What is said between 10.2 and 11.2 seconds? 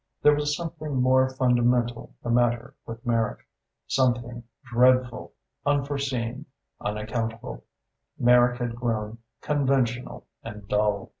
and dull.